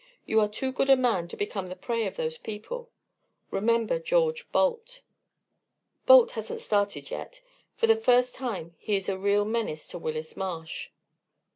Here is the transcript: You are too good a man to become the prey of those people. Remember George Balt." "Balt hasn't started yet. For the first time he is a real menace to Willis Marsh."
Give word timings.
You 0.25 0.39
are 0.39 0.47
too 0.47 0.71
good 0.71 0.89
a 0.89 0.95
man 0.95 1.27
to 1.27 1.37
become 1.37 1.67
the 1.67 1.75
prey 1.75 2.07
of 2.07 2.15
those 2.15 2.39
people. 2.39 2.89
Remember 3.51 3.99
George 3.99 4.51
Balt." 4.51 5.01
"Balt 6.07 6.31
hasn't 6.31 6.61
started 6.61 7.11
yet. 7.11 7.43
For 7.75 7.85
the 7.85 7.95
first 7.95 8.33
time 8.33 8.73
he 8.79 8.95
is 8.95 9.09
a 9.09 9.17
real 9.19 9.45
menace 9.45 9.87
to 9.89 9.99
Willis 9.99 10.35
Marsh." 10.35 10.89